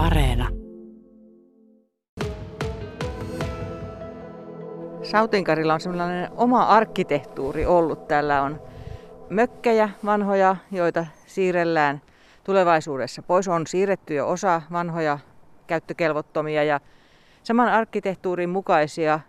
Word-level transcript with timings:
Areena. 0.00 0.48
Sautinkarilla 5.02 5.74
on 5.74 5.80
sellainen 5.80 6.30
oma 6.36 6.62
arkkitehtuuri 6.62 7.66
ollut. 7.66 8.08
Täällä 8.08 8.42
on 8.42 8.62
mökkejä 9.28 9.90
vanhoja, 10.04 10.56
joita 10.70 11.06
siirrellään 11.26 12.02
tulevaisuudessa 12.44 13.22
pois. 13.22 13.48
On 13.48 13.66
siirretty 13.66 14.14
jo 14.14 14.28
osa 14.28 14.62
vanhoja 14.72 15.18
käyttökelvottomia 15.66 16.64
ja 16.64 16.80
saman 17.42 17.68
arkkitehtuurin 17.68 18.50
mukaisia 18.50 19.20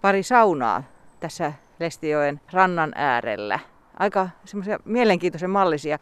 pari 0.00 0.22
saunaa 0.22 0.82
tässä 1.20 1.52
Lestijoen 1.80 2.40
rannan 2.52 2.92
äärellä. 2.94 3.58
Aika 3.98 4.28
semmoisia 4.44 4.78
mielenkiintoisen 4.84 5.50
mallisia. 5.50 5.98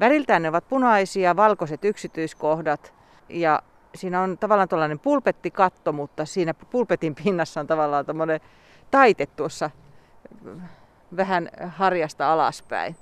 Väriltään 0.00 0.42
ne 0.42 0.48
ovat 0.48 0.68
punaisia, 0.68 1.36
valkoiset 1.36 1.84
yksityiskohdat 1.84 3.01
ja 3.32 3.62
siinä 3.94 4.20
on 4.20 4.38
tavallaan 4.38 4.68
tällainen 4.68 4.98
pulpettikatto, 4.98 5.92
mutta 5.92 6.24
siinä 6.24 6.54
pulpetin 6.54 7.14
pinnassa 7.14 7.60
on 7.60 7.66
tavallaan 7.66 8.06
tämmöinen 8.06 8.40
taite 8.90 9.26
tuossa 9.26 9.70
vähän 11.16 11.50
harjasta 11.68 12.32
alaspäin. 12.32 12.96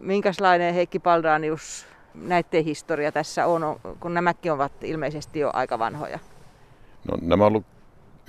Minkälainen 0.00 0.74
Heikki 0.74 0.98
Paldranius 0.98 1.86
näiden 2.14 2.64
historia 2.64 3.12
tässä 3.12 3.46
on, 3.46 3.80
kun 4.00 4.14
nämäkin 4.14 4.52
ovat 4.52 4.84
ilmeisesti 4.84 5.38
jo 5.38 5.50
aika 5.52 5.78
vanhoja? 5.78 6.18
No, 7.10 7.18
nämä 7.22 7.44
on 7.44 7.48
ollut 7.48 7.66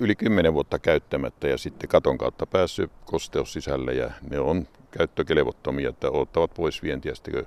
yli 0.00 0.16
10 0.16 0.54
vuotta 0.54 0.78
käyttämättä 0.78 1.48
ja 1.48 1.58
sitten 1.58 1.88
katon 1.88 2.18
kautta 2.18 2.46
päässyt 2.46 2.90
kosteus 3.04 3.52
sisälle 3.52 3.92
ja 3.92 4.10
ne 4.30 4.40
on 4.40 4.68
käyttökelevottomia, 4.90 5.88
että 5.88 6.10
ottavat 6.10 6.54
pois 6.54 6.82
vientiä 6.82 7.14
sitten 7.14 7.46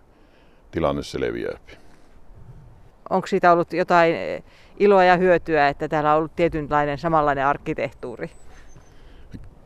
tilanne 0.72 1.04
selviää. 1.04 1.60
Onko 3.12 3.28
siitä 3.28 3.52
ollut 3.52 3.74
jotain 3.74 4.16
iloa 4.80 5.04
ja 5.04 5.18
hyötyä, 5.18 5.68
että 5.68 5.88
täällä 5.88 6.12
on 6.12 6.18
ollut 6.18 6.36
tietynlainen 6.36 6.98
samanlainen 6.98 7.46
arkkitehtuuri? 7.46 8.32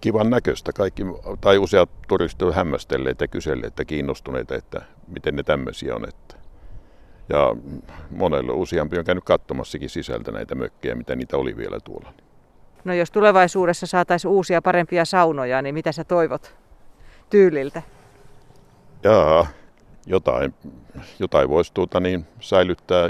Kivan 0.01 0.29
näköistä. 0.29 0.73
Kaikki, 0.73 1.03
tai 1.41 1.57
useat 1.57 1.89
turistit 2.07 2.41
ovat 2.41 2.55
hämmästelleet 2.55 3.21
ja 3.21 3.27
kyselleet, 3.27 3.67
että 3.67 3.85
kiinnostuneita, 3.85 4.55
että 4.55 4.81
miten 5.07 5.35
ne 5.35 5.43
tämmöisiä 5.43 5.95
on. 5.95 6.09
Että. 6.09 6.35
Ja 7.29 7.55
monelle 8.09 8.51
useampi 8.51 8.99
on 8.99 9.05
käynyt 9.05 9.23
katsomassakin 9.23 9.89
sisältä 9.89 10.31
näitä 10.31 10.55
mökkejä, 10.55 10.95
mitä 10.95 11.15
niitä 11.15 11.37
oli 11.37 11.57
vielä 11.57 11.79
tuolla. 11.79 12.13
No 12.83 12.93
jos 12.93 13.11
tulevaisuudessa 13.11 13.85
saataisiin 13.85 14.31
uusia 14.31 14.61
parempia 14.61 15.05
saunoja, 15.05 15.61
niin 15.61 15.75
mitä 15.75 15.91
sä 15.91 16.03
toivot 16.03 16.55
tyyliltä? 17.29 17.81
Jaa, 19.03 19.47
jotain, 20.05 20.53
jotain 21.19 21.49
voisi 21.49 21.73
tuota 21.73 21.99
niin, 21.99 22.25
säilyttää. 22.39 23.09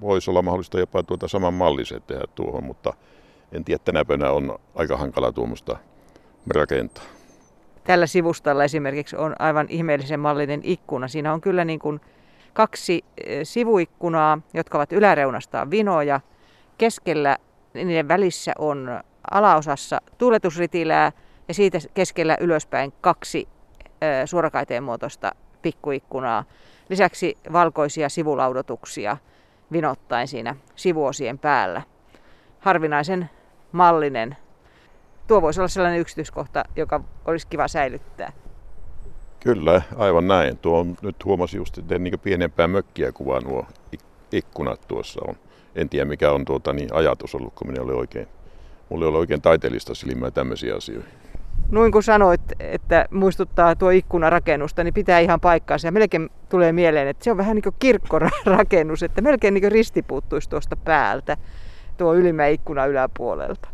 Voisi 0.00 0.30
olla 0.30 0.42
mahdollista 0.42 0.80
jopa 0.80 1.02
tuota 1.02 1.28
saman 1.28 1.54
malliset 1.54 2.06
tehdä 2.06 2.24
tuohon, 2.34 2.64
mutta 2.64 2.94
en 3.52 3.64
tiedä, 3.64 3.82
tänä 3.84 4.04
päivänä 4.04 4.30
on 4.30 4.58
aika 4.74 4.96
hankala 4.96 5.32
tuommoista 5.32 5.76
rakentaa. 6.54 7.04
Tällä 7.84 8.06
sivustalla 8.06 8.64
esimerkiksi 8.64 9.16
on 9.16 9.34
aivan 9.38 9.66
ihmeellisen 9.68 10.20
mallinen 10.20 10.60
ikkuna. 10.64 11.08
Siinä 11.08 11.32
on 11.32 11.40
kyllä 11.40 11.64
niin 11.64 11.78
kuin 11.78 12.00
kaksi 12.52 13.04
eh, 13.24 13.40
sivuikkunaa, 13.42 14.38
jotka 14.54 14.78
ovat 14.78 14.92
yläreunastaan 14.92 15.70
vinoja. 15.70 16.20
Keskellä 16.78 17.36
niiden 17.74 18.08
välissä 18.08 18.52
on 18.58 19.00
alaosassa 19.30 20.00
tuuletusritilää 20.18 21.12
ja 21.48 21.54
siitä 21.54 21.78
keskellä 21.94 22.36
ylöspäin 22.40 22.92
kaksi 23.00 23.48
eh, 24.00 24.08
suorakaiteen 24.24 24.82
muotoista 24.82 25.32
pikkuikkunaa. 25.62 26.44
Lisäksi 26.88 27.36
valkoisia 27.52 28.08
sivulaudotuksia 28.08 29.16
vinottaen 29.72 30.28
siinä 30.28 30.56
sivuosien 30.76 31.38
päällä. 31.38 31.82
Harvinaisen 32.60 33.30
mallinen. 33.72 34.36
Tuo 35.26 35.42
voisi 35.42 35.60
olla 35.60 35.68
sellainen 35.68 36.00
yksityiskohta, 36.00 36.64
joka 36.76 37.00
olisi 37.24 37.46
kiva 37.46 37.68
säilyttää. 37.68 38.32
Kyllä, 39.40 39.82
aivan 39.96 40.28
näin. 40.28 40.58
Tuo 40.58 40.80
on, 40.80 40.96
nyt 41.02 41.24
huomasin 41.24 41.58
just, 41.58 41.78
että 41.78 41.98
niin 41.98 42.18
pienempää 42.20 42.68
mökkiä 42.68 43.12
kuvaa 43.12 43.40
nuo 43.40 43.66
ikkunat 44.32 44.88
tuossa 44.88 45.20
on. 45.28 45.34
En 45.74 45.88
tiedä 45.88 46.04
mikä 46.04 46.32
on 46.32 46.44
tuota, 46.44 46.72
niin 46.72 46.94
ajatus 46.94 47.34
ollut, 47.34 47.54
kun 47.54 47.66
minä 47.66 47.82
oli 47.82 47.92
oikein, 47.92 48.28
mulla 48.88 49.06
oli 49.06 49.16
oikein 49.16 49.42
taiteellista 49.42 49.94
silmää 49.94 50.30
tämmöisiä 50.30 50.76
asioita. 50.76 51.08
Noin 51.70 51.92
kun 51.92 52.02
sanoit, 52.02 52.40
että 52.60 53.06
muistuttaa 53.10 53.76
tuo 53.76 53.90
ikkunarakennusta, 53.90 54.84
niin 54.84 54.94
pitää 54.94 55.18
ihan 55.18 55.40
paikkaansa. 55.40 55.88
Ja 55.88 55.92
melkein 55.92 56.30
tulee 56.48 56.72
mieleen, 56.72 57.08
että 57.08 57.24
se 57.24 57.30
on 57.30 57.36
vähän 57.36 57.54
niin 57.54 57.62
kuin 57.62 57.74
kirkkorakennus, 57.78 59.02
että 59.02 59.20
melkein 59.20 59.54
niin 59.54 59.62
kuin 59.62 59.72
risti 59.72 60.02
puuttuisi 60.02 60.50
tuosta 60.50 60.76
päältä, 60.76 61.36
tuo 61.96 62.14
ylimmä 62.14 62.46
ikkuna 62.46 62.86
yläpuolelta. 62.86 63.68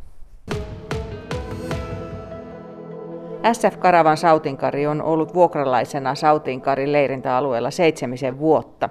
SF 3.52 3.78
Karavan 3.78 4.16
Sautinkari 4.16 4.86
on 4.86 5.02
ollut 5.02 5.34
vuokralaisena 5.34 6.14
Sautinkarin 6.14 6.92
leirintäalueella 6.92 7.70
seitsemisen 7.70 8.38
vuotta. 8.38 8.88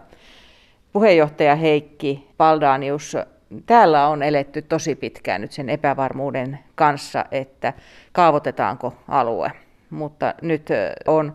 Puheenjohtaja 0.94 1.56
Heikki 1.56 2.28
Paldanius, 2.38 3.18
täällä 3.66 4.08
on 4.08 4.24
eletty 4.24 4.62
tosi 4.62 4.96
pitkään 4.96 5.42
nyt 5.42 5.52
sen 5.52 5.70
epävarmuuden 5.70 6.60
kanssa, 6.76 7.26
että 7.32 7.74
kaavoitetaanko 8.12 8.94
alue. 9.08 9.52
Mutta 9.90 10.34
nyt 10.42 10.68
on 11.08 11.34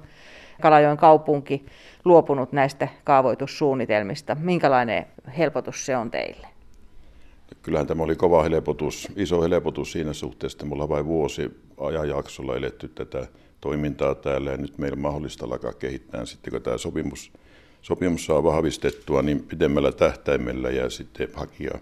Kalajoen 0.60 0.97
kaupunki 0.97 1.66
luopunut 2.04 2.53
näistä 2.53 2.88
kaavoitussuunnitelmista. 3.04 4.36
Minkälainen 4.41 5.06
helpotus 5.38 5.86
se 5.86 5.97
on 5.97 6.10
teille? 6.10 6.47
Kyllähän 7.62 7.86
tämä 7.86 8.03
oli 8.03 8.16
kova 8.16 8.42
helpotus, 8.42 9.09
iso 9.16 9.42
helpotus 9.42 9.92
siinä 9.92 10.12
suhteessa, 10.12 10.56
että 10.56 10.66
mulla 10.66 10.88
vain 10.88 11.06
vuosi 11.06 11.60
ajanjaksolla 11.80 12.56
eletty 12.56 12.88
tätä 12.88 13.26
toimintaa 13.60 14.14
täällä 14.14 14.50
ja 14.50 14.56
nyt 14.56 14.78
meillä 14.78 14.94
on 14.97 15.03
mahdollista 15.03 15.47
alkaa 15.47 15.72
kehittää 15.72 16.26
sitten, 16.26 16.50
kun 16.50 16.62
tämä 16.62 16.78
sopimus, 16.78 17.32
sopimus 17.82 18.26
saa 18.26 18.42
vahvistettua, 18.42 19.22
niin 19.22 19.42
pidemmällä 19.42 19.92
tähtäimellä 19.92 20.70
ja 20.70 20.91
sitten 20.91 21.28
hakija 21.34 21.78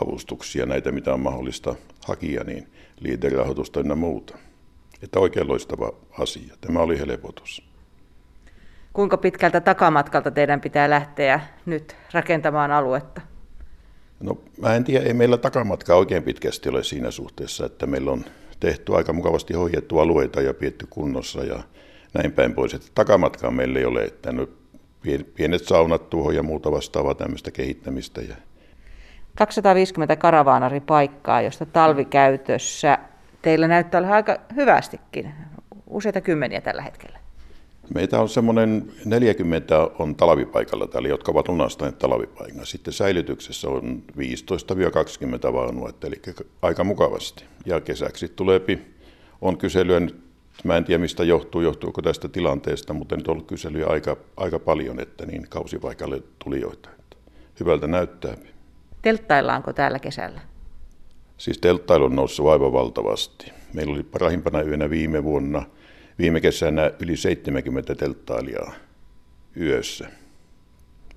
avustuksia, 0.00 0.66
näitä 0.66 0.92
mitä 0.92 1.14
on 1.14 1.20
mahdollista 1.20 1.74
hakia, 2.06 2.44
niin 2.44 2.68
liiterahoitusta 3.00 3.80
ynnä 3.80 3.94
muuta. 3.94 4.38
Että 5.02 5.20
oikein 5.20 5.48
loistava 5.48 5.92
asia. 6.18 6.54
Tämä 6.60 6.80
oli 6.80 6.98
helpotus. 6.98 7.72
Kuinka 8.92 9.16
pitkältä 9.16 9.60
takamatkalta 9.60 10.30
teidän 10.30 10.60
pitää 10.60 10.90
lähteä 10.90 11.40
nyt 11.66 11.96
rakentamaan 12.12 12.70
aluetta? 12.70 13.20
No 14.20 14.38
mä 14.60 14.74
en 14.74 14.84
tiedä, 14.84 15.06
ei 15.06 15.14
meillä 15.14 15.38
takamatkaa 15.38 15.96
oikein 15.96 16.22
pitkästi 16.22 16.68
ole 16.68 16.84
siinä 16.84 17.10
suhteessa, 17.10 17.66
että 17.66 17.86
meillä 17.86 18.10
on 18.10 18.24
tehty 18.60 18.96
aika 18.96 19.12
mukavasti 19.12 19.54
hoidettu 19.54 19.98
alueita 19.98 20.40
ja 20.40 20.54
pietty 20.54 20.86
kunnossa 20.90 21.44
ja 21.44 21.62
näin 22.14 22.32
päin 22.32 22.54
pois. 22.54 22.74
Että 22.74 22.86
takamatkaa 22.94 23.50
meillä 23.50 23.78
ei 23.78 23.84
ole, 23.84 24.04
että 24.04 24.32
nyt 24.32 24.50
pienet 25.34 25.64
saunat 25.64 26.10
tuohon 26.10 26.34
ja 26.34 26.42
muuta 26.42 26.72
vastaavaa 26.72 27.14
tämmöistä 27.14 27.50
kehittämistä. 27.50 28.20
Ja 28.20 28.36
250 29.36 30.16
karavaanaripaikkaa, 30.16 31.42
josta 31.42 31.66
talvikäytössä 31.66 32.98
teillä 33.42 33.68
näyttää 33.68 34.00
olla 34.00 34.14
aika 34.14 34.36
hyvästikin, 34.56 35.34
useita 35.86 36.20
kymmeniä 36.20 36.60
tällä 36.60 36.82
hetkellä. 36.82 37.18
Meitä 37.94 38.20
on 38.20 38.28
semmoinen 38.28 38.92
40 39.04 39.78
on 39.98 40.14
talvipaikalla 40.14 40.86
täällä, 40.86 41.08
jotka 41.08 41.32
ovat 41.32 41.48
lunastaneet 41.48 41.98
talvipaikan. 41.98 42.66
Sitten 42.66 42.94
säilytyksessä 42.94 43.68
on 43.68 44.02
15-20 45.48 45.52
vaunua, 45.52 45.90
eli 46.04 46.22
aika 46.62 46.84
mukavasti. 46.84 47.44
Ja 47.66 47.80
kesäksi 47.80 48.28
tulee 48.28 48.60
on 49.40 49.58
kyselyä 49.58 50.00
nyt, 50.00 50.20
mä 50.64 50.76
en 50.76 50.84
tiedä 50.84 51.00
mistä 51.00 51.24
johtuu, 51.24 51.60
johtuuko 51.60 52.02
tästä 52.02 52.28
tilanteesta, 52.28 52.92
mutta 52.92 53.16
nyt 53.16 53.28
on 53.28 53.32
ollut 53.32 53.46
kyselyä 53.46 53.86
aika, 53.86 54.16
aika 54.36 54.58
paljon, 54.58 55.00
että 55.00 55.26
niin 55.26 55.46
kausipaikalle 55.48 56.22
tulijoita. 56.44 56.88
Hyvältä 57.60 57.86
näyttää. 57.86 58.36
Telttaillaanko 59.02 59.72
täällä 59.72 59.98
kesällä? 59.98 60.40
Siis 61.38 61.58
telttailu 61.58 62.04
on 62.04 62.16
noussut 62.16 62.48
aivan 62.48 62.72
valtavasti. 62.72 63.52
Meillä 63.74 63.94
oli 63.94 64.02
parahimpana 64.02 64.62
yönä 64.62 64.90
viime 64.90 65.24
vuonna, 65.24 65.62
viime 66.18 66.40
kesänä 66.40 66.90
yli 67.00 67.16
70 67.16 67.94
telttailijaa 67.94 68.72
yössä. 69.60 70.08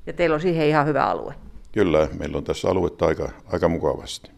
Ja 0.05 0.13
teillä 0.13 0.33
on 0.33 0.41
siihen 0.41 0.67
ihan 0.67 0.85
hyvä 0.87 1.05
alue? 1.05 1.33
Kyllä, 1.71 2.07
meillä 2.19 2.37
on 2.37 2.43
tässä 2.43 2.69
aluetta 2.69 3.05
aika, 3.05 3.29
aika 3.45 3.69
mukavasti. 3.69 4.31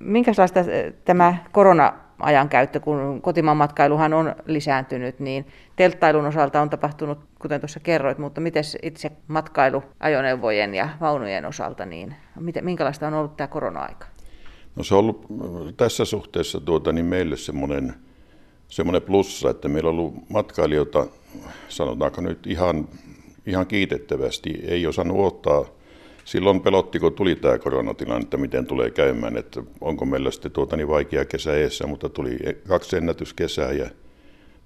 Minkälaista 0.00 0.60
tämä 1.04 1.34
korona 1.52 1.92
ajankäyttö, 2.22 2.80
kun 2.80 3.22
kotimaan 3.22 3.56
matkailuhan 3.56 4.14
on 4.14 4.34
lisääntynyt, 4.46 5.20
niin 5.20 5.46
telttailun 5.76 6.26
osalta 6.26 6.60
on 6.60 6.70
tapahtunut, 6.70 7.18
kuten 7.38 7.60
tuossa 7.60 7.80
kerroit, 7.80 8.18
mutta 8.18 8.40
miten 8.40 8.64
itse 8.82 9.10
matkailu 9.28 9.82
ajoneuvojen 10.00 10.74
ja 10.74 10.88
vaunujen 11.00 11.44
osalta, 11.46 11.86
niin 11.86 12.14
minkälaista 12.60 13.06
on 13.06 13.14
ollut 13.14 13.36
tämä 13.36 13.48
korona-aika? 13.48 14.06
No 14.76 14.82
se 14.82 14.94
on 14.94 14.98
ollut 14.98 15.26
tässä 15.76 16.04
suhteessa 16.04 16.60
tuota, 16.60 16.92
niin 16.92 17.06
meille 17.06 17.36
semmoinen, 17.36 17.94
semmoinen 18.68 19.02
plussa, 19.02 19.50
että 19.50 19.68
meillä 19.68 19.88
on 19.90 19.98
ollut 19.98 20.30
matkailijoita, 20.30 21.06
sanotaanko 21.68 22.20
nyt 22.20 22.46
ihan, 22.46 22.88
ihan 23.46 23.66
kiitettävästi, 23.66 24.60
ei 24.64 24.86
osannut 24.86 25.26
ottaa 25.26 25.64
silloin 26.24 26.60
pelotti, 26.60 26.98
kun 26.98 27.12
tuli 27.12 27.36
tämä 27.36 27.58
koronatilanne, 27.58 28.22
että 28.24 28.36
miten 28.36 28.66
tulee 28.66 28.90
käymään, 28.90 29.36
että 29.36 29.62
onko 29.80 30.04
meillä 30.04 30.30
sitten 30.30 30.52
tuota 30.52 30.76
niin 30.76 30.88
vaikea 30.88 31.24
kesä 31.24 31.56
eessä, 31.56 31.86
mutta 31.86 32.08
tuli 32.08 32.38
kaksi 32.68 32.96
ennätyskesää 32.96 33.72
ja 33.72 33.90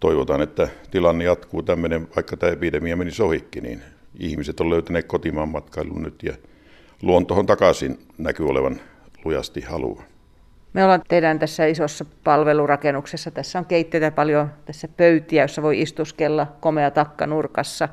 toivotaan, 0.01 0.41
että 0.43 0.69
tilanne 0.91 1.25
jatkuu 1.25 1.63
tämmöinen, 1.63 2.09
vaikka 2.17 2.37
tämä 2.37 2.53
epidemia 2.53 2.97
meni 2.97 3.11
sohikki, 3.11 3.61
niin 3.61 3.83
ihmiset 4.19 4.61
on 4.61 4.71
löytäneet 4.71 5.07
kotimaan 5.07 5.49
matkailun 5.49 6.03
nyt 6.03 6.23
ja 6.23 6.35
luontohon 7.03 7.47
takaisin 7.47 7.99
näkyy 8.19 8.49
olevan 8.49 8.81
lujasti 9.25 9.61
halua. 9.61 10.03
Me 10.73 10.85
ollaan 10.85 11.03
teidän 11.09 11.39
tässä 11.39 11.67
isossa 11.67 12.05
palvelurakennuksessa. 12.25 13.31
Tässä 13.31 13.59
on 13.59 13.65
keitteitä 13.65 14.11
paljon, 14.11 14.51
tässä 14.65 14.89
pöytiä, 14.89 15.45
jossa 15.45 15.63
voi 15.63 15.81
istuskella 15.81 16.47
komea 16.61 16.91
takka 16.91 17.27
nurkassa. 17.27 17.89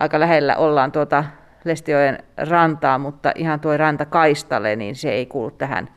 Aika 0.00 0.20
lähellä 0.20 0.56
ollaan 0.56 0.92
tuota 0.92 1.24
Lestiojen 1.64 2.18
rantaa, 2.36 2.98
mutta 2.98 3.32
ihan 3.36 3.60
tuo 3.60 3.76
rantakaistale, 3.76 4.76
niin 4.76 4.96
se 4.96 5.10
ei 5.10 5.26
kuulu 5.26 5.50
tähän 5.50 5.88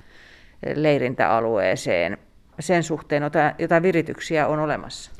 leirintäalueeseen. 0.76 2.18
Sen 2.60 2.84
suhteen 2.84 3.24
jotain 3.60 3.84
virityksiä 3.84 4.48
on 4.48 4.60
olemassa. 4.60 5.12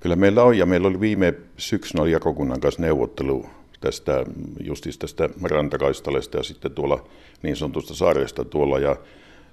Kyllä 0.00 0.16
meillä 0.16 0.42
on, 0.42 0.58
ja 0.58 0.66
meillä 0.66 0.88
oli 0.88 1.00
viime 1.00 1.34
syksynä 1.56 2.06
jakokunnan 2.06 2.60
kanssa 2.60 2.82
neuvottelu 2.82 3.46
tästä, 3.80 4.24
justista 4.60 5.00
tästä 5.00 5.28
rantakaistalesta 5.50 6.36
ja 6.36 6.42
sitten 6.42 6.72
tuolla 6.72 7.04
niin 7.42 7.56
sanotusta 7.56 7.94
saaresta 7.94 8.44
tuolla, 8.44 8.78
ja 8.78 8.96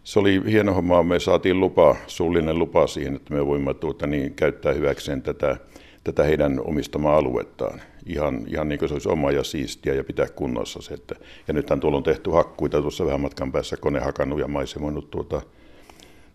se 0.04 0.20
oli 0.20 0.42
hieno 0.46 0.74
homma. 0.74 1.04
Me 1.04 1.20
saatiin 1.20 1.60
lupa, 1.60 1.96
suullinen 2.08 2.60
lupa 2.60 2.88
siihen, 2.88 3.16
että 3.16 3.34
me 3.34 3.48
voimme 3.48 3.74
tuota, 3.74 4.08
niin, 4.08 4.34
käyttää 4.34 4.74
hyväkseen 4.74 5.22
tätä, 5.22 5.58
tätä 6.04 6.24
heidän 6.24 6.60
omistamaa 6.64 7.18
aluettaan. 7.18 7.82
Ihan, 8.06 8.46
ihan 8.48 8.70
niin 8.70 8.80
kuin 8.80 8.90
se 8.90 8.96
olisi 8.96 9.10
oma 9.10 9.32
ja 9.32 9.44
siistiä 9.44 9.94
ja 9.94 10.04
pitää 10.04 10.28
kunnossa 10.36 10.82
se. 10.82 10.94
Että, 10.94 11.16
ja 11.48 11.54
nythän 11.54 11.80
tuolla 11.80 11.98
on 11.98 12.04
tehty 12.04 12.30
hakkuita 12.30 12.82
tuossa 12.82 13.06
vähän 13.06 13.22
matkan 13.22 13.52
päässä, 13.52 13.78
kone 13.78 14.00
hakannut 14.00 14.40
ja 14.40 14.48
maisemoinut 14.48 15.12
tuota, 15.12 15.42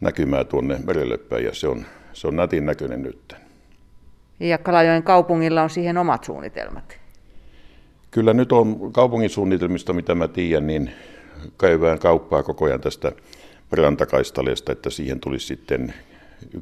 näkymää 0.01 0.45
tuonne 0.45 0.79
merelle 0.87 1.19
päin 1.19 1.45
ja 1.45 1.55
se 1.55 1.69
on, 1.69 1.87
se 2.13 2.29
on 2.29 2.37
nätin 2.37 2.67
näköinen 2.67 3.03
nyt. 3.03 3.37
Ja 4.41 4.59
Kalajoen 4.59 5.03
kaupungilla 5.03 5.63
on 5.63 5.71
siihen 5.71 5.99
omat 5.99 6.25
suunnitelmat. 6.25 6.99
Kyllä 8.11 8.35
nyt 8.35 8.53
on 8.53 8.93
kaupungin 8.93 9.31
suunnitelmista, 9.31 9.93
mitä 9.93 10.15
mä 10.15 10.29
tiedän, 10.29 10.67
niin 10.67 10.91
käydään 11.59 11.99
kauppaa 11.99 12.43
koko 12.43 12.65
ajan 12.65 12.81
tästä 12.81 13.13
rantakaistaleesta, 13.73 14.73
että 14.73 14.91
siihen 14.91 15.21
tulisi 15.21 15.47
sitten 15.47 15.95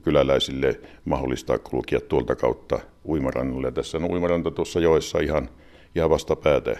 kyläläisille 0.02 0.80
mahdollista 1.04 1.58
kulkea 1.58 2.00
tuolta 2.00 2.36
kautta 2.36 2.80
uimarannalle. 3.08 3.72
Tässä 3.72 3.98
on 3.98 4.10
uimaranta 4.10 4.50
tuossa 4.50 4.80
joessa 4.80 5.18
ihan, 5.18 5.48
ihan 5.94 6.10
vasta 6.10 6.36
päätä 6.36 6.76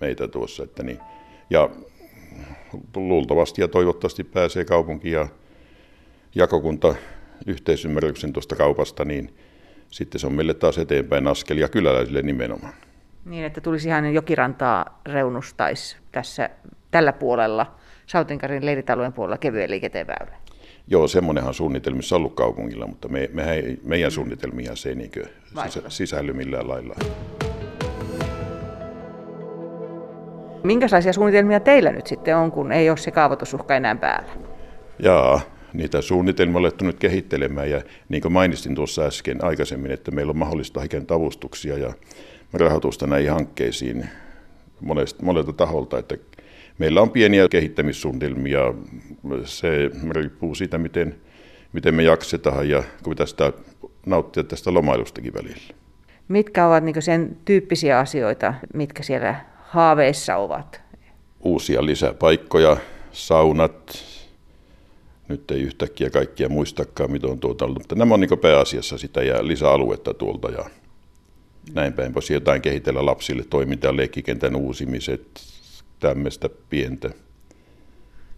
meitä 0.00 0.28
tuossa. 0.28 0.62
Että 0.62 0.82
niin. 0.82 0.98
Ja 1.50 1.70
luultavasti 2.96 3.60
ja 3.60 3.68
toivottavasti 3.68 4.24
pääsee 4.24 4.64
kaupunki 4.64 5.10
ja 5.10 5.28
jakokunta 6.34 6.94
yhteisymmärryksen 7.46 8.32
tuosta 8.32 8.56
kaupasta, 8.56 9.04
niin 9.04 9.34
sitten 9.90 10.20
se 10.20 10.26
on 10.26 10.32
meille 10.32 10.54
taas 10.54 10.78
eteenpäin 10.78 11.26
askel 11.26 11.58
ja 11.58 11.68
kyläläisille 11.68 12.22
nimenomaan. 12.22 12.74
Niin, 13.24 13.44
että 13.44 13.60
tulisi 13.60 13.88
ihan 13.88 14.14
jokirantaa 14.14 15.00
reunustaisi 15.06 15.96
tässä 16.12 16.50
tällä 16.90 17.12
puolella, 17.12 17.74
Sautinkarin 18.06 18.66
leiritalojen 18.66 19.12
puolella 19.12 19.38
kevyen 19.38 19.70
liikenteen 19.70 20.06
väylä. 20.06 20.36
Joo, 20.86 21.08
semmoinenhan 21.08 21.54
suunnitelmissa 21.54 22.16
ollut 22.16 22.34
kaupungilla, 22.34 22.86
mutta 22.86 23.08
me, 23.08 23.30
me, 23.32 23.78
meidän 23.84 24.10
suunnitelmia 24.10 24.76
se 24.76 24.88
ei 24.88 24.94
niin 24.94 25.10
sisä, 25.64 25.82
sisälly 25.88 26.32
millään 26.32 26.68
lailla. 26.68 26.94
Minkälaisia 30.64 31.12
suunnitelmia 31.12 31.60
teillä 31.60 31.92
nyt 31.92 32.06
sitten 32.06 32.36
on, 32.36 32.52
kun 32.52 32.72
ei 32.72 32.90
ole 32.90 32.96
se 32.96 33.10
kaavoitusuhka 33.10 33.76
enää 33.76 33.96
päällä? 33.96 34.32
Jaa, 34.98 35.40
niitä 35.72 36.00
suunnitelmia 36.00 36.58
olettu 36.58 36.84
nyt 36.84 36.98
kehittelemään 36.98 37.70
ja 37.70 37.82
niin 38.08 38.22
kuin 38.22 38.32
mainitsin 38.32 38.74
tuossa 38.74 39.02
äsken 39.02 39.44
aikaisemmin, 39.44 39.90
että 39.90 40.10
meillä 40.10 40.30
on 40.30 40.38
mahdollista 40.38 40.80
hakea 40.80 41.00
avustuksia 41.10 41.78
ja 41.78 41.92
rahoitusta 42.52 43.06
näihin 43.06 43.30
hankkeisiin 43.30 44.08
monesta, 44.80 45.22
monelta 45.22 45.52
taholta, 45.52 45.98
että 45.98 46.16
meillä 46.78 47.02
on 47.02 47.10
pieniä 47.10 47.48
kehittämissuunnitelmia. 47.48 48.74
Se 49.44 49.90
riippuu 50.10 50.54
siitä, 50.54 50.78
miten, 50.78 51.14
miten 51.72 51.94
me 51.94 52.02
jaksetaan 52.02 52.68
ja 52.68 52.82
kun 53.02 53.16
tästä 53.16 53.52
nauttia 54.06 54.44
tästä 54.44 54.74
lomailustakin 54.74 55.34
välillä. 55.34 55.74
Mitkä 56.28 56.66
ovat 56.66 56.84
niin 56.84 57.02
sen 57.02 57.36
tyyppisiä 57.44 57.98
asioita, 57.98 58.54
mitkä 58.74 59.02
siellä 59.02 59.36
haaveissa 59.62 60.36
ovat? 60.36 60.80
Uusia 61.40 61.86
lisäpaikkoja, 61.86 62.76
saunat, 63.12 64.04
nyt 65.28 65.50
ei 65.50 65.62
yhtäkkiä 65.62 66.10
kaikkia 66.10 66.48
muistakaan, 66.48 67.10
mitä 67.10 67.26
on 67.26 67.40
tuota 67.40 67.64
ollut, 67.64 67.78
mutta 67.78 67.94
nämä 67.94 68.14
on 68.14 68.20
niin 68.20 68.38
pääasiassa 68.40 68.98
sitä 68.98 69.22
ja 69.22 69.46
lisäaluetta 69.46 70.14
tuolta 70.14 70.50
ja 70.50 70.64
näin 71.74 71.92
päin 71.92 72.12
pois. 72.12 72.30
Jotain 72.30 72.62
kehitellä 72.62 73.06
lapsille 73.06 73.44
toimintaa, 73.50 73.96
leikkikentän 73.96 74.56
uusimiset, 74.56 75.53
tämmöistä 76.08 76.48
pientä. 76.70 77.10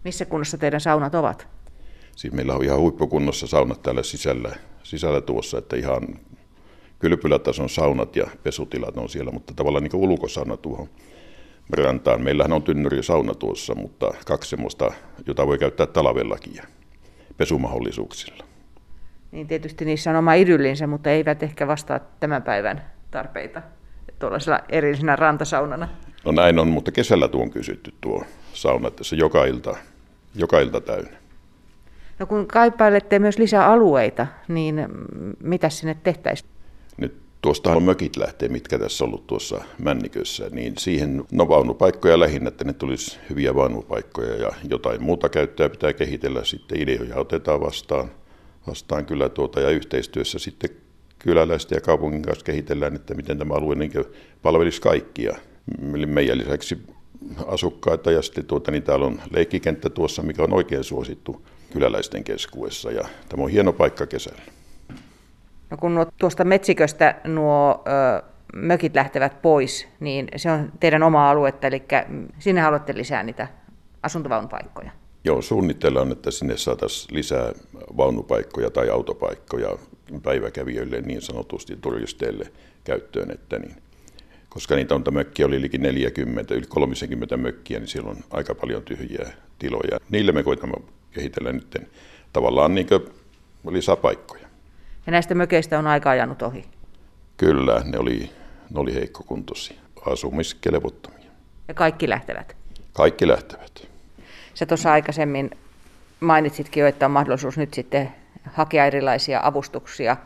Missä 0.05 0.25
kunnossa 0.25 0.59
teidän 0.59 0.81
saunat 0.81 1.15
ovat? 1.15 1.49
Siis 2.17 2.35
meillä 2.35 2.55
on 2.55 2.65
ihan 2.65 2.81
huippukunnossa 2.81 3.47
saunat 3.47 3.83
täällä 3.83 4.03
sisällä, 4.03 4.57
sisällä 4.83 5.21
tuossa, 5.21 5.59
että 5.59 5.77
ihan 5.77 6.03
kylpylätason 6.99 7.69
saunat 7.69 8.17
ja 8.17 8.27
pesutilat 8.43 8.97
on 8.97 9.09
siellä, 9.09 9.31
mutta 9.31 9.55
tavallaan 9.55 9.83
niin 9.85 9.97
ulkosauna 9.97 10.57
tuohon 10.57 10.89
rantaan. 11.77 12.23
Meillähän 12.23 12.53
on 12.53 12.63
tynnyri 12.63 13.03
sauna 13.03 13.35
tuossa, 13.35 13.75
mutta 13.75 14.15
kaksi 14.27 14.51
semmoista, 14.51 14.93
jota 15.27 15.47
voi 15.47 15.59
käyttää 15.59 15.87
talvellakin 15.87 16.55
ja 16.55 16.63
pesumahdollisuuksilla. 17.37 18.45
Niin 19.33 19.47
tietysti 19.47 19.85
niissä 19.85 20.11
on 20.11 20.17
oma 20.17 20.35
idyllinsä, 20.35 20.87
mutta 20.87 21.11
eivät 21.11 21.43
ehkä 21.43 21.67
vastaa 21.67 22.01
tämän 22.21 22.43
päivän 22.43 22.91
tarpeita 23.11 23.63
tuollaisella 24.19 24.61
erillisenä 24.69 25.17
rantasaunana. 25.17 25.89
No 26.27 26.33
näin 26.33 26.59
on, 26.59 26.69
mutta 26.69 26.93
kesällä 26.93 27.29
tuo 27.29 27.43
on 27.43 27.51
kysytty 27.51 27.95
tuo 28.01 28.25
sauna, 28.53 28.91
se 29.03 29.17
joka 29.17 29.45
ilta, 29.45 29.77
joka 30.35 30.61
ilta 30.61 30.81
täynnä. 30.81 31.17
No 32.19 32.27
kun 32.27 32.47
kaipailette 32.47 33.19
myös 33.19 33.39
lisää 33.39 33.67
alueita, 33.67 34.27
niin 34.49 34.87
mitä 35.43 35.71
sinne 35.71 35.97
tehtäisiin? 36.03 36.51
Nyt 36.97 37.15
tuosta 37.43 37.81
mökit 37.81 38.17
lähtee, 38.17 38.49
mitkä 38.49 38.79
tässä 38.79 39.05
on 39.05 39.09
ollut 39.09 39.27
tuossa 39.27 39.65
Männikössä, 39.79 40.49
niin 40.51 40.75
siihen 40.79 41.25
no 41.33 41.49
vaunupaikkoja 41.49 42.21
lähinnä, 42.21 42.49
että 42.49 42.65
ne 42.65 42.73
tulisi 42.73 43.19
hyviä 43.31 43.55
vaunupaikkoja 43.55 44.35
ja 44.35 44.51
jotain 44.69 45.03
muuta 45.03 45.29
käyttöä 45.29 45.69
pitää 45.69 45.93
kehitellä 45.93 46.45
sitten 46.45 46.81
ideoja 46.81 47.17
otetaan 47.17 47.61
vastaan, 47.61 48.11
vastaan 48.67 49.07
kyllä 49.07 49.29
tuota 49.29 49.61
ja 49.61 49.71
yhteistyössä 49.71 50.39
sitten 50.39 50.71
kyläläisten 51.19 51.77
ja 51.77 51.81
kaupungin 51.81 52.23
kanssa 52.23 52.45
kehitellään, 52.45 52.95
että 52.95 53.15
miten 53.15 53.39
tämä 53.39 53.55
alue 53.55 53.75
niin 53.75 53.93
palvelisi 54.43 54.81
kaikkia. 54.81 55.37
Meidän 56.07 56.39
lisäksi 56.39 56.87
asukkaita 57.47 58.11
ja 58.11 58.23
sitten 58.23 58.45
tuota, 58.45 58.71
niin 58.71 58.83
täällä 58.83 59.07
on 59.07 59.21
leikkikenttä 59.31 59.91
tuossa, 59.91 60.23
mikä 60.23 60.43
on 60.43 60.53
oikein 60.53 60.85
suosittu 60.85 61.43
kyläläisten 61.73 62.25
keskuudessa 62.25 62.91
ja 62.91 63.09
tämä 63.29 63.43
on 63.43 63.51
hieno 63.51 63.73
paikka 63.73 64.07
kesällä. 64.07 64.43
No 65.71 65.77
kun 65.77 65.95
nuo, 65.95 66.07
tuosta 66.19 66.45
metsiköstä 66.45 67.15
nuo 67.25 67.85
ö, 67.87 68.23
mökit 68.55 68.95
lähtevät 68.95 69.43
pois, 69.43 69.89
niin 70.01 70.29
se 70.37 70.51
on 70.51 70.73
teidän 70.81 71.03
oma 71.03 71.31
aluetta, 71.31 71.67
eli 71.67 71.83
sinne 72.39 72.61
haluatte 72.61 72.95
lisää 72.95 73.23
niitä 73.23 73.49
asuntovaunupaikkoja. 74.03 74.91
Joo, 75.25 75.43
suunnitellaan, 75.43 76.13
että 76.13 76.31
sinne 76.31 76.57
saataisiin 76.57 77.15
lisää 77.15 77.53
vaunupaikkoja 77.97 78.71
tai 78.71 78.91
autopaikkoja 78.91 79.79
päiväkävijöille 80.23 81.01
niin 81.01 81.23
sanotusti 81.23 81.77
turisteille 81.81 82.53
käyttöön, 82.85 83.31
että 83.31 83.59
niin, 83.59 83.77
koska 84.57 84.75
niitä 84.75 84.95
on 84.95 85.05
mökkiä 85.11 85.47
oli 85.47 85.57
yli 85.57 85.69
40, 85.79 86.55
yli 86.55 86.67
30 86.69 87.37
mökkiä, 87.37 87.79
niin 87.79 87.89
siellä 87.89 88.11
on 88.11 88.17
aika 88.31 88.55
paljon 88.55 88.83
tyhjiä 88.83 89.29
tiloja. 89.59 90.01
Niille 90.11 90.33
me 90.33 90.43
koitamme 90.43 90.77
kehitellä 91.11 91.53
nyt 91.53 91.77
tavallaan 92.33 92.75
niin 92.75 92.87
lisäpaikkoja. 93.71 94.47
Ja 95.07 95.13
näistä 95.13 95.35
mökeistä 95.35 95.79
on 95.79 95.87
aika 95.87 96.11
ajanut 96.11 96.43
ohi? 96.43 96.65
Kyllä, 97.37 97.83
ne 97.85 97.99
oli, 97.99 98.31
ne 98.71 98.81
oli 98.81 98.95
heikkokuntoisia, 98.95 99.77
asumiskelevottomia. 100.07 101.31
Ja 101.69 101.75
kaikki 101.75 102.09
lähtevät? 102.09 102.57
Kaikki 102.93 103.29
lähtevät. 103.29 103.89
Sä 104.55 104.67
tuossa 104.67 104.93
aikaisemmin 104.93 105.51
mainitsitkin 106.21 106.81
jo, 106.81 106.87
että 106.87 107.07
on 107.07 107.13
mahdollisuus 107.13 107.59
nyt 107.59 107.75
sitten 107.75 108.13
hakea 108.45 108.87
erilaisia 108.87 109.41
avustuksia 109.43 110.17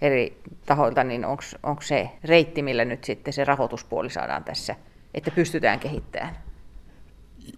eri 0.00 0.36
tahoilta, 0.66 1.04
niin 1.04 1.24
onko 1.62 1.82
se 1.82 2.10
reitti, 2.24 2.62
millä 2.62 2.84
nyt 2.84 3.04
sitten 3.04 3.32
se 3.32 3.44
rahoituspuoli 3.44 4.10
saadaan 4.10 4.44
tässä, 4.44 4.76
että 5.14 5.30
pystytään 5.30 5.80
kehittämään? 5.80 6.36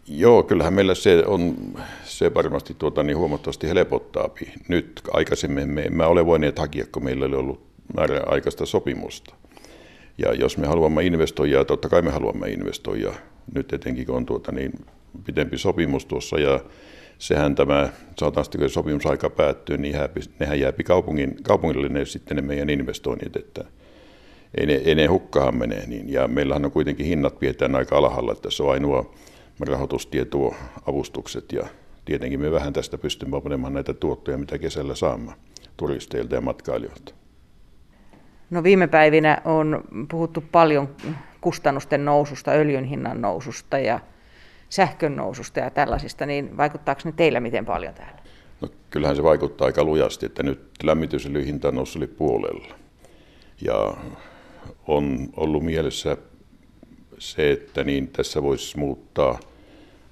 Joo, 0.07 0.43
kyllähän 0.43 0.75
meillä 0.75 0.95
se 0.95 1.25
on, 1.27 1.57
se 2.05 2.35
varmasti 2.35 2.75
tuota, 2.79 3.03
niin 3.03 3.17
huomattavasti 3.17 3.69
helpottaa. 3.69 4.31
Nyt 4.69 5.01
aikaisemmin 5.13 5.69
me 5.69 5.83
emme 5.83 6.07
ole 6.07 6.27
voineet 6.27 6.59
hakea, 6.59 6.85
kun 6.93 7.05
meillä 7.05 7.27
oli 7.27 7.37
ollut 7.37 7.67
määräaikaista 7.97 8.67
sopimusta. 8.67 9.35
Ja 10.19 10.35
jos 10.35 10.59
me 10.59 10.67
haluamme 10.67 11.03
investoida, 11.03 11.65
totta 11.65 11.89
kai 11.89 12.03
me 12.03 12.11
haluamme 12.11 12.49
investoida 12.49 13.13
nyt 13.55 13.73
etenkin 13.73 14.07
kun 14.07 14.17
on 14.17 14.27
tuota 14.27 14.53
niin 14.53 14.73
pitempi 15.25 15.59
sopimus 15.59 16.07
tuossa 16.07 16.39
ja 16.39 16.61
sehän 17.21 17.55
tämä, 17.55 17.89
sanotaan 18.19 18.45
sitten 18.45 18.61
kun 18.61 18.71
sopimusaika 18.71 19.31
päättyy, 19.31 19.79
niin 19.79 19.97
nehän 20.39 20.61
jääpi 20.61 20.85
kaupungin, 20.85 21.37
kaupungille 21.43 21.89
ne, 21.89 22.05
sitten 22.05 22.37
ne 22.37 22.43
meidän 22.43 22.71
investoinnit, 22.71 23.37
että 23.37 23.65
ei 24.59 24.67
ne, 24.67 24.73
ei 24.73 24.95
ne 24.95 25.07
hukkaan 25.07 25.57
mene. 25.57 25.85
Niin, 25.87 26.13
ja 26.13 26.29
meillähän 26.29 26.65
on 26.65 26.71
kuitenkin 26.71 27.07
hinnat 27.07 27.39
pidetään 27.39 27.75
aika 27.75 27.99
alhaalla, 27.99 28.33
että 28.33 28.51
se 28.51 28.63
on 28.63 28.73
ainoa 28.73 29.15
rahoitustietuo, 29.61 30.55
avustukset 30.87 31.53
ja 31.53 31.67
tietenkin 32.05 32.41
me 32.41 32.53
vähän 32.53 32.73
tästä 32.73 32.99
pystymme 32.99 33.41
panemaan 33.41 33.73
näitä 33.73 33.95
tuottoja, 33.95 34.39
mitä 34.39 34.59
kesällä 34.59 34.95
saamme 34.95 35.33
turisteilta 35.77 36.35
ja 36.35 36.41
matkailijoilta. 36.41 37.15
No 38.51 38.63
viime 38.63 38.87
päivinä 38.87 39.43
on 39.45 39.85
puhuttu 40.11 40.45
paljon 40.53 40.89
kustannusten 41.41 42.05
noususta, 42.05 42.51
öljyn 42.51 42.85
hinnan 42.85 43.21
noususta 43.21 43.79
ja 43.79 44.01
sähkön 44.71 45.17
noususta 45.17 45.61
ja 45.61 45.71
tällaisista, 45.71 46.27
niin 46.27 46.57
vaikuttaako 46.57 47.01
ne 47.05 47.13
teillä 47.13 47.41
miten 47.41 47.67
paljon 47.67 47.95
täällä? 47.95 48.21
No, 48.61 48.69
kyllähän 48.91 49.17
se 49.17 49.23
vaikuttaa 49.23 49.67
aika 49.67 49.85
lujasti, 49.85 50.27
että 50.27 50.43
nyt 50.43 50.61
lämmitysöljyn 50.83 51.45
hinta 51.45 51.69
on 51.69 51.75
noussut 51.75 52.03
yli 52.03 52.07
puolella. 52.07 52.75
Ja 53.61 53.95
on 54.87 55.29
ollut 55.37 55.65
mielessä 55.65 56.17
se, 57.19 57.51
että 57.51 57.85
niin 57.85 58.09
tässä 58.09 58.43
voisi 58.43 58.79
muuttaa 58.79 59.39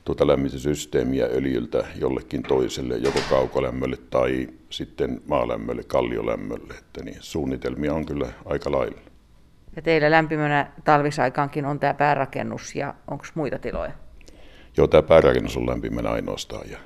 tuota 0.04 0.26
lämmityssysteemiä 0.26 1.26
öljyltä 1.26 1.86
jollekin 2.00 2.42
toiselle, 2.42 2.96
joko 2.96 3.18
kaukolämmölle 3.30 3.96
tai 4.10 4.48
sitten 4.70 5.20
maalämmölle, 5.26 5.82
kalliolämmölle. 5.82 6.74
Että 6.78 7.04
niin, 7.04 7.16
suunnitelmia 7.20 7.94
on 7.94 8.06
kyllä 8.06 8.28
aika 8.44 8.72
lailla. 8.72 9.00
Ja 9.76 9.82
teillä 9.82 10.10
lämpimänä 10.10 10.72
talvisaikaankin 10.84 11.64
on 11.64 11.80
tämä 11.80 11.94
päärakennus 11.94 12.76
ja 12.76 12.94
onko 13.10 13.24
muita 13.34 13.58
tiloja? 13.58 13.92
Joo, 14.78 14.86
tämä 14.86 15.02
päärakennus 15.02 15.56
on 15.56 15.66
lämpimänä 15.66 16.10
ainoastaan. 16.10 16.70
Ja 16.70 16.78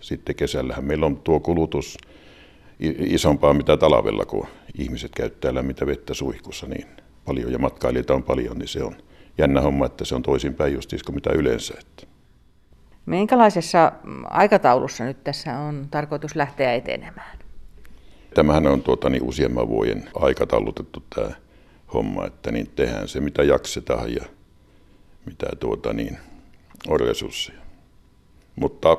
sitten 0.00 0.34
kesällähän 0.34 0.84
meillä 0.84 1.06
on 1.06 1.16
tuo 1.16 1.40
kulutus 1.40 1.98
isompaa 2.98 3.54
mitä 3.54 3.76
talvella, 3.76 4.24
kun 4.24 4.46
ihmiset 4.78 5.12
käyttää 5.16 5.54
lämmintä 5.54 5.86
vettä 5.86 6.14
suihkussa 6.14 6.66
niin 6.66 6.86
paljon 7.24 7.52
ja 7.52 7.58
matkailijoita 7.58 8.14
on 8.14 8.22
paljon, 8.22 8.58
niin 8.58 8.68
se 8.68 8.84
on 8.84 8.96
jännä 9.38 9.60
homma, 9.60 9.86
että 9.86 10.04
se 10.04 10.14
on 10.14 10.22
toisinpäin 10.22 10.74
just 10.74 10.90
kuin 11.06 11.14
mitä 11.14 11.30
yleensä. 11.34 11.74
Että. 11.80 12.06
Minkälaisessa 13.06 13.92
aikataulussa 14.24 15.04
nyt 15.04 15.24
tässä 15.24 15.58
on 15.58 15.88
tarkoitus 15.90 16.36
lähteä 16.36 16.74
etenemään? 16.74 17.38
Tämähän 18.34 18.66
on 18.66 18.82
tuota, 18.82 19.08
niin 19.08 19.22
useamman 19.22 19.68
vuoden 19.68 20.08
aikataulutettu 20.14 21.02
tämä 21.14 21.30
homma, 21.94 22.26
että 22.26 22.52
niin 22.52 22.70
tehdään 22.76 23.08
se 23.08 23.20
mitä 23.20 23.42
jaksetaan 23.42 24.14
ja 24.14 24.24
mitä 25.26 25.46
tuota, 25.60 25.92
niin, 25.92 26.18
on 26.88 27.00
resursseja. 27.00 27.58
Mutta 28.56 28.96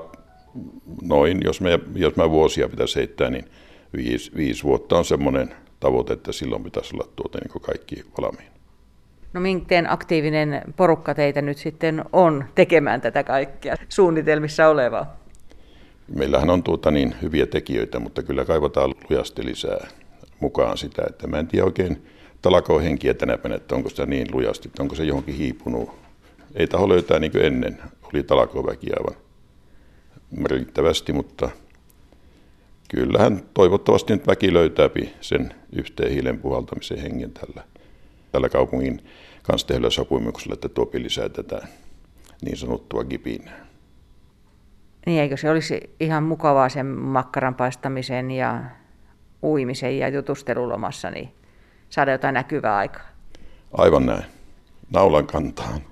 noin, 1.01 1.41
jos, 1.43 1.61
me, 1.61 1.79
jos 1.95 2.15
mä 2.15 2.29
vuosia 2.29 2.69
pitäisi 2.69 2.95
heittää, 2.95 3.29
niin 3.29 3.45
viisi, 3.95 4.31
viisi 4.35 4.63
vuotta 4.63 4.97
on 4.97 5.05
semmoinen 5.05 5.55
tavoite, 5.79 6.13
että 6.13 6.31
silloin 6.31 6.63
pitäisi 6.63 6.95
olla 6.95 7.07
tuota, 7.15 7.39
niin 7.39 7.61
kaikki 7.61 8.05
valmiina. 8.21 8.51
No 9.33 9.41
miten 9.41 9.91
aktiivinen 9.91 10.61
porukka 10.75 11.15
teitä 11.15 11.41
nyt 11.41 11.57
sitten 11.57 12.05
on 12.13 12.45
tekemään 12.55 13.01
tätä 13.01 13.23
kaikkea 13.23 13.75
suunnitelmissa 13.89 14.67
olevaa? 14.67 15.15
Meillähän 16.15 16.49
on 16.49 16.63
tuota 16.63 16.91
niin 16.91 17.15
hyviä 17.21 17.45
tekijöitä, 17.45 17.99
mutta 17.99 18.23
kyllä 18.23 18.45
kaivataan 18.45 18.93
lujasti 19.09 19.45
lisää 19.45 19.87
mukaan 20.39 20.77
sitä, 20.77 21.01
että 21.09 21.27
mä 21.27 21.39
en 21.39 21.47
tiedä 21.47 21.65
oikein 21.65 22.05
talakoon 22.41 22.83
henkiä 22.83 23.13
tänä 23.13 23.37
päivänä, 23.37 23.55
että 23.55 23.75
onko 23.75 23.89
sitä 23.89 24.05
niin 24.05 24.27
lujasti, 24.31 24.67
että 24.67 24.83
onko 24.83 24.95
se 24.95 25.03
johonkin 25.03 25.35
hiipunut. 25.35 26.00
Ei 26.55 26.67
taho 26.67 26.89
löytää 26.89 27.19
niin 27.19 27.31
kuin 27.31 27.45
ennen, 27.45 27.81
oli 28.03 28.23
talakoväki 28.23 28.87
aivan 28.99 29.21
merkittävästi, 30.31 31.13
mutta 31.13 31.49
kyllähän 32.89 33.41
toivottavasti 33.53 34.13
nyt 34.13 34.27
väki 34.27 34.53
löytää 34.53 34.89
sen 35.21 35.53
yhteen 35.75 36.11
hiilen 36.11 36.39
puhaltamisen 36.39 37.01
hengen 37.01 37.31
tällä, 37.31 37.63
tällä 38.31 38.49
kaupungin 38.49 39.05
kanssa 39.43 39.67
tehdyllä 39.67 39.89
sopimuksella, 39.89 40.53
että 40.53 40.69
tuo 40.69 40.89
lisää 40.93 41.29
tätä 41.29 41.67
niin 42.41 42.57
sanottua 42.57 43.03
gipinää. 43.03 43.65
Niin 45.05 45.21
eikö 45.21 45.37
se 45.37 45.49
olisi 45.49 45.95
ihan 45.99 46.23
mukavaa 46.23 46.69
sen 46.69 46.85
makkaran 46.85 47.55
paistamisen 47.55 48.31
ja 48.31 48.63
uimisen 49.43 49.97
ja 49.97 50.09
jutustelulomassa, 50.09 51.11
niin 51.11 51.29
saada 51.89 52.11
jotain 52.11 52.33
näkyvää 52.33 52.77
aikaa? 52.77 53.07
Aivan 53.73 54.05
näin. 54.05 54.23
Naulan 54.93 55.27
kantaan. 55.27 55.90